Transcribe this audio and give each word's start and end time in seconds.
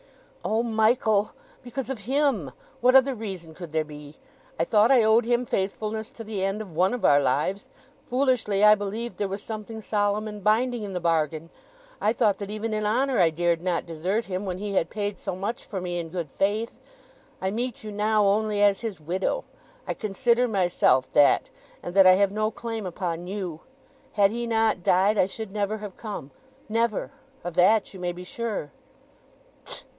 "O 0.43 0.63
Michael! 0.63 1.33
because 1.61 1.91
of 1.91 1.99
him—what 1.99 2.95
other 2.95 3.13
reason 3.13 3.53
could 3.53 3.71
there 3.71 3.83
be? 3.85 4.15
I 4.59 4.63
thought 4.63 4.89
I 4.89 5.03
owed 5.03 5.25
him 5.25 5.45
faithfulness 5.45 6.09
to 6.13 6.23
the 6.23 6.43
end 6.43 6.59
of 6.63 6.75
one 6.75 6.95
of 6.95 7.05
our 7.05 7.19
lives—foolishly 7.19 8.63
I 8.63 8.73
believed 8.73 9.17
there 9.17 9.27
was 9.27 9.43
something 9.43 9.79
solemn 9.79 10.27
and 10.27 10.43
binding 10.43 10.81
in 10.81 10.93
the 10.93 10.99
bargain; 10.99 11.51
I 12.01 12.13
thought 12.13 12.39
that 12.39 12.49
even 12.49 12.73
in 12.73 12.87
honour 12.87 13.19
I 13.19 13.29
dared 13.29 13.61
not 13.61 13.85
desert 13.85 14.25
him 14.25 14.43
when 14.43 14.57
he 14.57 14.73
had 14.73 14.89
paid 14.89 15.19
so 15.19 15.35
much 15.35 15.65
for 15.65 15.79
me 15.79 15.99
in 15.99 16.09
good 16.09 16.31
faith. 16.31 16.79
I 17.39 17.51
meet 17.51 17.83
you 17.83 17.91
now 17.91 18.25
only 18.25 18.63
as 18.63 18.81
his 18.81 18.99
widow—I 18.99 19.93
consider 19.93 20.47
myself 20.47 21.13
that, 21.13 21.51
and 21.83 21.93
that 21.93 22.07
I 22.07 22.13
have 22.13 22.31
no 22.31 22.49
claim 22.49 22.87
upon 22.87 23.27
you. 23.27 23.61
Had 24.13 24.31
he 24.31 24.47
not 24.47 24.81
died 24.83 25.19
I 25.19 25.27
should 25.27 25.51
never 25.51 25.77
have 25.77 25.95
come—never! 25.95 27.11
Of 27.43 27.53
that 27.53 27.93
you 27.93 27.99
may 27.99 28.11
be 28.11 28.23
sure." 28.23 28.71